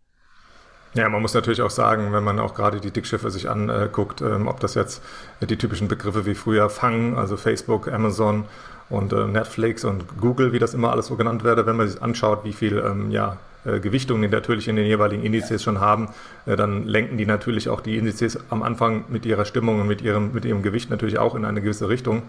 Ja, 0.94 1.08
man 1.08 1.22
muss 1.22 1.34
natürlich 1.34 1.62
auch 1.62 1.70
sagen, 1.70 2.12
wenn 2.12 2.24
man 2.24 2.40
auch 2.40 2.54
gerade 2.54 2.82
die 2.82 2.92
Dickschiffe 2.92 3.32
sich 3.32 3.50
anguckt, 3.50 4.22
ähm, 4.22 4.48
ob 4.48 4.60
das 4.60 4.76
jetzt 4.76 5.02
die 5.40 5.56
typischen 5.56 5.88
Begriffe 5.88 6.26
wie 6.26 6.36
früher 6.36 6.70
Fang, 6.70 7.18
also 7.18 7.38
Facebook, 7.38 7.88
Amazon 7.92 8.46
und 8.90 9.14
äh, 9.14 9.26
Netflix 9.26 9.86
und 9.86 10.20
Google, 10.20 10.52
wie 10.52 10.60
das 10.60 10.74
immer 10.74 10.92
alles 10.92 11.08
so 11.08 11.16
genannt 11.16 11.46
werde, 11.46 11.66
wenn 11.66 11.78
man 11.78 11.88
sich 11.88 12.02
anschaut, 12.02 12.44
wie 12.44 12.52
viel 12.52 12.78
ähm, 12.78 13.10
ja, 13.10 13.38
Gewichtungen 13.64 14.24
die 14.24 14.28
natürlich 14.28 14.68
in 14.68 14.76
den 14.76 14.86
jeweiligen 14.86 15.24
Indizes 15.24 15.64
schon 15.64 15.80
haben, 15.80 16.10
äh, 16.46 16.56
dann 16.56 16.88
lenken 16.88 17.18
die 17.18 17.26
natürlich 17.26 17.70
auch 17.70 17.82
die 17.82 17.98
Indizes 17.98 18.40
am 18.50 18.64
Anfang 18.64 19.06
mit 19.10 19.26
ihrer 19.26 19.46
Stimmung 19.46 19.82
und 19.82 19.88
mit 19.88 20.02
ihrem, 20.02 20.34
mit 20.34 20.46
ihrem 20.46 20.64
Gewicht 20.64 20.90
natürlich 20.90 21.20
auch 21.20 21.36
in 21.36 21.46
eine 21.46 21.62
gewisse 21.62 21.90
Richtung. 21.90 22.24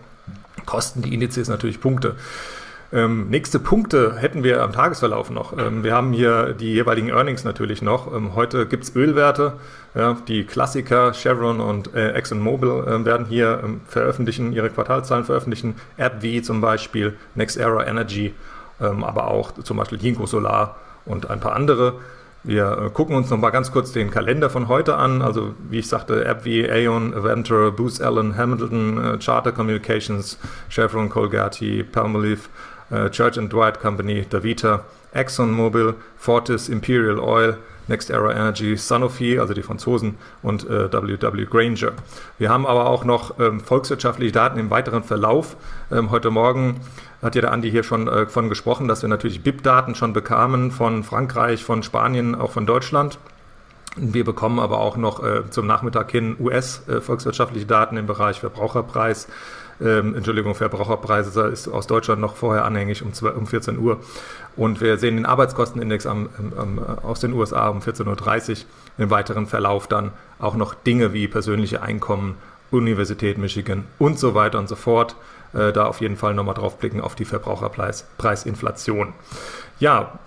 Kosten 0.66 1.02
die 1.02 1.14
Indizes 1.14 1.48
natürlich 1.48 1.80
Punkte. 1.80 2.16
Ähm, 2.92 3.30
nächste 3.30 3.58
Punkte 3.58 4.16
hätten 4.18 4.44
wir 4.44 4.62
am 4.62 4.72
Tagesverlauf 4.72 5.30
noch. 5.30 5.56
Ähm, 5.56 5.82
wir 5.82 5.94
haben 5.94 6.12
hier 6.12 6.52
die 6.52 6.74
jeweiligen 6.74 7.08
Earnings 7.08 7.42
natürlich 7.42 7.80
noch. 7.80 8.14
Ähm, 8.14 8.34
heute 8.34 8.66
gibt 8.66 8.84
es 8.84 8.94
Ölwerte. 8.94 9.54
Ja, 9.94 10.18
die 10.28 10.44
Klassiker 10.44 11.14
Chevron 11.14 11.60
und 11.60 11.94
äh, 11.94 12.12
ExxonMobil 12.12 12.68
äh, 12.68 13.04
werden 13.06 13.26
hier 13.26 13.62
ähm, 13.64 13.80
veröffentlichen, 13.86 14.52
ihre 14.52 14.68
Quartalzahlen 14.68 15.24
veröffentlichen. 15.24 15.76
AbbVie 15.96 16.42
zum 16.42 16.60
Beispiel, 16.60 17.16
NextEra 17.34 17.86
Energy, 17.86 18.34
ähm, 18.78 19.04
aber 19.04 19.28
auch 19.28 19.52
zum 19.52 19.78
Beispiel 19.78 19.96
Ginkgo 19.96 20.26
Solar 20.26 20.76
und 21.04 21.30
ein 21.30 21.40
paar 21.40 21.54
andere. 21.54 21.94
Wir 22.44 22.86
äh, 22.86 22.90
gucken 22.90 23.14
uns 23.14 23.30
noch 23.30 23.38
mal 23.38 23.50
ganz 23.50 23.70
kurz 23.70 23.92
den 23.92 24.10
Kalender 24.10 24.50
von 24.50 24.66
heute 24.66 24.96
an. 24.96 25.22
Also 25.22 25.54
wie 25.70 25.78
ich 25.78 25.88
sagte, 25.88 26.28
AbbVie, 26.28 26.68
Aon, 26.68 27.14
Aventor, 27.14 27.70
Booz 27.70 28.00
Allen, 28.00 28.36
Hamilton, 28.36 29.14
äh, 29.14 29.18
Charter 29.18 29.52
Communications, 29.52 30.38
Chevron, 30.68 31.08
Colgate, 31.08 31.84
Palmolive, 31.84 32.48
äh, 32.90 33.10
Church 33.10 33.38
and 33.38 33.52
Dwight 33.52 33.80
Company, 33.80 34.26
Davita, 34.28 34.84
ExxonMobil, 35.12 35.94
Fortis, 36.16 36.68
Imperial 36.68 37.20
Oil, 37.20 37.58
Next 37.88 38.10
Era 38.10 38.32
Energy, 38.32 38.76
Sanofi, 38.76 39.38
also 39.38 39.54
die 39.54 39.62
Franzosen 39.62 40.16
und 40.42 40.68
äh, 40.68 40.92
WW 40.92 41.46
Granger. 41.46 41.92
Wir 42.38 42.48
haben 42.48 42.66
aber 42.66 42.86
auch 42.86 43.04
noch 43.04 43.38
ähm, 43.38 43.60
volkswirtschaftliche 43.60 44.32
Daten 44.32 44.58
im 44.58 44.70
weiteren 44.70 45.02
Verlauf. 45.02 45.56
Ähm, 45.90 46.10
heute 46.10 46.30
Morgen 46.30 46.80
hat 47.22 47.34
ja 47.34 47.40
der 47.40 47.52
Andi 47.52 47.70
hier 47.70 47.82
schon 47.82 48.08
äh, 48.08 48.26
von 48.26 48.48
gesprochen, 48.48 48.88
dass 48.88 49.02
wir 49.02 49.08
natürlich 49.08 49.42
BIP-Daten 49.42 49.94
schon 49.94 50.12
bekamen 50.12 50.70
von 50.70 51.04
Frankreich, 51.04 51.64
von 51.64 51.82
Spanien, 51.82 52.34
auch 52.34 52.50
von 52.50 52.66
Deutschland. 52.66 53.18
Wir 53.96 54.24
bekommen 54.24 54.58
aber 54.58 54.78
auch 54.78 54.96
noch 54.96 55.22
äh, 55.22 55.50
zum 55.50 55.66
Nachmittag 55.66 56.10
hin 56.10 56.36
US-volkswirtschaftliche 56.40 57.66
äh, 57.66 57.68
Daten 57.68 57.98
im 57.98 58.06
Bereich 58.06 58.40
Verbraucherpreis, 58.40 59.28
ähm, 59.80 60.14
Entschuldigung, 60.14 60.54
Verbraucherpreise 60.54 61.48
ist 61.48 61.68
aus 61.68 61.86
Deutschland 61.86 62.20
noch 62.20 62.36
vorher 62.36 62.64
anhängig 62.64 63.02
um, 63.02 63.12
2, 63.12 63.30
um 63.30 63.46
14 63.46 63.78
Uhr. 63.78 64.00
Und 64.56 64.80
wir 64.80 64.98
sehen 64.98 65.16
den 65.16 65.26
Arbeitskostenindex 65.26 66.06
am, 66.06 66.28
am, 66.56 66.78
aus 66.78 67.20
den 67.20 67.32
USA 67.32 67.68
um 67.68 67.80
14.30 67.80 68.50
Uhr. 68.50 68.56
Im 68.98 69.10
weiteren 69.10 69.46
Verlauf 69.46 69.86
dann 69.86 70.12
auch 70.38 70.54
noch 70.54 70.74
Dinge 70.74 71.12
wie 71.12 71.26
persönliche 71.28 71.82
Einkommen, 71.82 72.36
Universität 72.70 73.38
Michigan 73.38 73.84
und 73.98 74.18
so 74.18 74.34
weiter 74.34 74.58
und 74.58 74.68
so 74.68 74.76
fort. 74.76 75.16
Äh, 75.54 75.72
da 75.72 75.86
auf 75.86 76.00
jeden 76.00 76.16
Fall 76.16 76.34
nochmal 76.34 76.54
drauf 76.54 76.78
blicken 76.78 77.00
auf 77.00 77.14
die 77.14 77.24
Verbraucherpreisinflation. 77.24 79.12
Ja, 79.78 80.18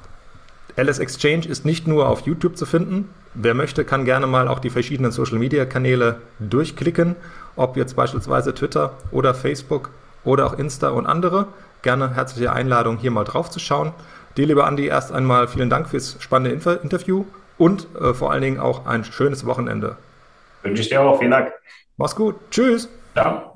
LS 0.77 0.99
Exchange 0.99 1.47
ist 1.47 1.65
nicht 1.65 1.87
nur 1.87 2.09
auf 2.09 2.21
YouTube 2.21 2.57
zu 2.57 2.65
finden. 2.65 3.09
Wer 3.33 3.53
möchte, 3.53 3.85
kann 3.85 4.05
gerne 4.05 4.27
mal 4.27 4.47
auch 4.47 4.59
die 4.59 4.69
verschiedenen 4.69 5.11
Social 5.11 5.39
Media 5.39 5.65
Kanäle 5.65 6.21
durchklicken, 6.39 7.15
ob 7.55 7.77
jetzt 7.77 7.95
beispielsweise 7.95 8.53
Twitter 8.53 8.93
oder 9.11 9.33
Facebook 9.33 9.91
oder 10.23 10.45
auch 10.45 10.57
Insta 10.57 10.89
und 10.89 11.05
andere. 11.05 11.47
Gerne 11.81 12.15
herzliche 12.15 12.51
Einladung, 12.51 12.97
hier 12.97 13.11
mal 13.11 13.23
drauf 13.23 13.49
zu 13.49 13.59
schauen. 13.59 13.93
Dir, 14.35 14.47
lieber 14.47 14.65
Andi, 14.67 14.87
erst 14.87 15.13
einmal 15.13 15.47
vielen 15.47 15.69
Dank 15.69 15.87
fürs 15.87 16.17
spannende 16.19 16.51
Info 16.51 16.71
Interview 16.71 17.25
und 17.57 17.87
äh, 17.99 18.13
vor 18.13 18.31
allen 18.31 18.41
Dingen 18.41 18.59
auch 18.59 18.85
ein 18.85 19.05
schönes 19.05 19.45
Wochenende. 19.45 19.95
Wünsche 20.63 20.81
ich 20.81 20.89
dir 20.89 21.01
auch. 21.01 21.19
Vielen 21.19 21.31
Dank. 21.31 21.53
Mach's 21.95 22.15
gut. 22.15 22.35
Tschüss. 22.51 22.89
Ja. 23.15 23.54